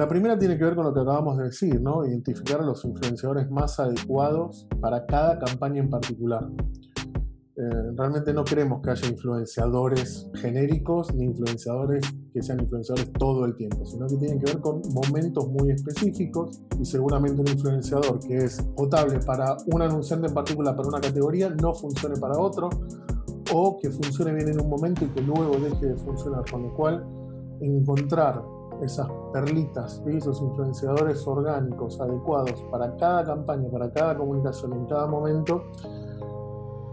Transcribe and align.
La 0.00 0.08
primera 0.08 0.38
tiene 0.38 0.56
que 0.56 0.64
ver 0.64 0.74
con 0.74 0.86
lo 0.86 0.94
que 0.94 1.00
acabamos 1.00 1.36
de 1.36 1.44
decir, 1.44 1.78
¿no? 1.78 2.06
Identificar 2.06 2.62
a 2.62 2.64
los 2.64 2.82
influenciadores 2.86 3.50
más 3.50 3.78
adecuados 3.78 4.66
para 4.80 5.04
cada 5.04 5.38
campaña 5.38 5.82
en 5.82 5.90
particular. 5.90 6.48
Eh, 7.54 7.92
realmente 7.94 8.32
no 8.32 8.42
queremos 8.42 8.80
que 8.80 8.92
haya 8.92 9.06
influenciadores 9.10 10.30
genéricos 10.36 11.14
ni 11.14 11.24
influenciadores 11.24 12.02
que 12.32 12.42
sean 12.42 12.60
influenciadores 12.60 13.12
todo 13.12 13.44
el 13.44 13.54
tiempo, 13.56 13.84
sino 13.84 14.06
que 14.06 14.16
tienen 14.16 14.38
que 14.38 14.50
ver 14.52 14.62
con 14.62 14.80
momentos 14.90 15.46
muy 15.48 15.70
específicos 15.70 16.62
y 16.80 16.86
seguramente 16.86 17.42
un 17.42 17.48
influenciador 17.48 18.20
que 18.20 18.36
es 18.36 18.62
potable 18.74 19.18
para 19.18 19.58
un 19.66 19.82
anunciante 19.82 20.28
en 20.28 20.32
particular, 20.32 20.74
para 20.76 20.88
una 20.88 21.00
categoría, 21.02 21.50
no 21.50 21.74
funcione 21.74 22.18
para 22.18 22.38
otro 22.38 22.70
o 23.52 23.76
que 23.78 23.90
funcione 23.90 24.32
bien 24.32 24.48
en 24.48 24.62
un 24.62 24.70
momento 24.70 25.04
y 25.04 25.08
que 25.08 25.20
luego 25.20 25.58
deje 25.58 25.88
de 25.88 25.96
funcionar, 25.98 26.50
con 26.50 26.62
lo 26.62 26.74
cual 26.74 27.04
encontrar 27.60 28.42
esas 28.82 29.08
perlitas, 29.32 30.02
esos 30.06 30.40
influenciadores 30.40 31.26
orgánicos 31.26 32.00
adecuados 32.00 32.62
para 32.70 32.96
cada 32.96 33.24
campaña, 33.24 33.68
para 33.70 33.92
cada 33.92 34.16
comunicación 34.16 34.72
en 34.72 34.86
cada 34.86 35.06
momento, 35.06 35.64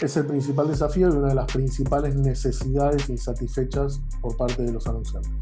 es 0.00 0.16
el 0.16 0.26
principal 0.26 0.68
desafío 0.68 1.08
y 1.08 1.16
una 1.16 1.28
de 1.28 1.34
las 1.34 1.52
principales 1.52 2.16
necesidades 2.16 3.08
insatisfechas 3.08 4.00
por 4.20 4.36
parte 4.36 4.62
de 4.62 4.72
los 4.72 4.86
anunciantes. 4.86 5.32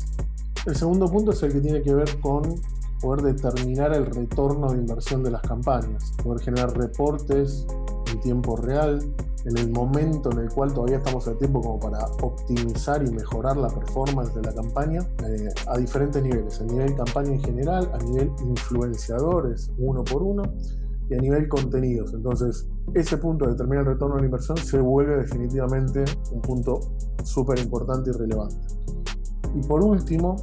El 0.66 0.76
segundo 0.76 1.10
punto 1.10 1.30
es 1.30 1.42
el 1.42 1.52
que 1.52 1.60
tiene 1.60 1.82
que 1.82 1.94
ver 1.94 2.20
con 2.20 2.42
poder 3.00 3.34
determinar 3.34 3.94
el 3.94 4.06
retorno 4.06 4.70
de 4.72 4.78
inversión 4.78 5.22
de 5.22 5.30
las 5.30 5.40
campañas, 5.42 6.12
poder 6.22 6.42
generar 6.42 6.76
reportes 6.76 7.66
en 8.12 8.20
tiempo 8.20 8.56
real, 8.56 9.00
en 9.44 9.56
el 9.56 9.70
momento 9.70 10.30
en 10.32 10.38
el 10.38 10.48
cual 10.50 10.72
todavía 10.72 10.98
estamos 10.98 11.26
a 11.28 11.36
tiempo 11.36 11.60
como 11.60 11.80
para 11.80 12.04
optimizar 12.22 13.02
y 13.06 13.10
mejorar 13.10 13.56
la 13.56 13.68
performance 13.68 14.34
de 14.34 14.42
la 14.42 14.54
campaña 14.54 15.00
eh, 15.24 15.48
a 15.66 15.78
diferentes 15.78 16.22
niveles, 16.22 16.60
a 16.60 16.64
nivel 16.64 16.94
campaña 16.94 17.32
en 17.32 17.40
general, 17.40 17.90
a 17.92 17.98
nivel 17.98 18.30
influenciadores 18.44 19.70
uno 19.78 20.04
por 20.04 20.22
uno 20.22 20.42
y 21.08 21.14
a 21.14 21.18
nivel 21.18 21.48
contenidos. 21.48 22.12
Entonces, 22.14 22.68
ese 22.94 23.16
punto 23.16 23.46
de 23.46 23.52
determinar 23.52 23.86
el 23.86 23.94
retorno 23.94 24.16
de 24.16 24.22
la 24.22 24.26
inversión 24.26 24.56
se 24.58 24.80
vuelve 24.80 25.16
definitivamente 25.16 26.04
un 26.32 26.40
punto 26.40 26.80
súper 27.24 27.58
importante 27.58 28.10
y 28.10 28.12
relevante. 28.12 28.56
Y 29.54 29.66
por 29.66 29.82
último, 29.82 30.36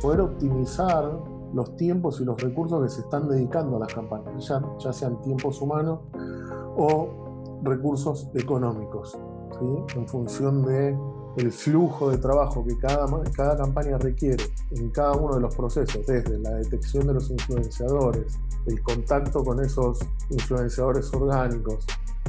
poder 0.00 0.22
optimizar 0.22 1.10
los 1.52 1.76
tiempos 1.76 2.20
y 2.20 2.24
los 2.24 2.40
recursos 2.40 2.82
que 2.82 2.88
se 2.88 3.00
están 3.02 3.28
dedicando 3.28 3.76
a 3.76 3.80
las 3.80 3.92
campañas, 3.92 4.48
ya, 4.48 4.62
ya 4.78 4.92
sean 4.92 5.20
tiempos 5.20 5.60
humanos 5.60 6.00
o 6.76 7.22
recursos 7.62 8.28
económicos, 8.34 9.16
en 9.94 10.08
función 10.08 10.64
de 10.64 10.96
el 11.36 11.50
flujo 11.50 12.10
de 12.10 12.18
trabajo 12.18 12.64
que 12.64 12.76
cada, 12.76 13.06
cada 13.34 13.56
campaña 13.56 13.96
requiere 13.96 14.44
en 14.70 14.90
cada 14.90 15.12
uno 15.12 15.36
de 15.36 15.40
los 15.40 15.54
procesos, 15.54 16.04
desde 16.06 16.38
la 16.38 16.50
detección 16.50 17.06
de 17.06 17.14
los 17.14 17.30
influenciadores, 17.30 18.38
el 18.66 18.82
contacto 18.82 19.42
con 19.42 19.60
esos 19.64 20.00
influenciadores 20.30 21.12
orgánicos, 21.14 21.86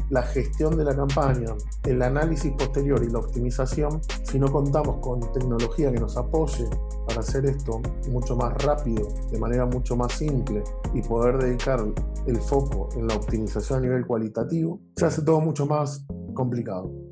la 0.09 0.23
gestión 0.23 0.77
de 0.77 0.85
la 0.85 0.95
campaña, 0.95 1.53
el 1.83 2.01
análisis 2.01 2.51
posterior 2.53 3.03
y 3.03 3.09
la 3.09 3.19
optimización, 3.19 4.01
si 4.23 4.39
no 4.39 4.51
contamos 4.51 4.97
con 5.01 5.19
tecnología 5.33 5.91
que 5.91 5.99
nos 5.99 6.17
apoye 6.17 6.67
para 7.07 7.19
hacer 7.19 7.45
esto 7.45 7.81
mucho 8.09 8.35
más 8.35 8.53
rápido, 8.63 9.07
de 9.31 9.39
manera 9.39 9.65
mucho 9.65 9.95
más 9.95 10.13
simple 10.13 10.63
y 10.93 11.01
poder 11.01 11.37
dedicar 11.37 11.83
el 12.25 12.37
foco 12.37 12.89
en 12.95 13.07
la 13.07 13.15
optimización 13.15 13.79
a 13.79 13.81
nivel 13.81 14.05
cualitativo, 14.05 14.81
se 14.95 15.05
hace 15.05 15.21
todo 15.21 15.41
mucho 15.41 15.65
más 15.65 16.05
complicado. 16.33 17.02